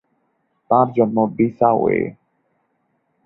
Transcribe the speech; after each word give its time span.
তাঁর 0.69 0.87
জন্ম 0.97 1.17
বিসাউ 1.37 1.79
এ। 1.89 2.01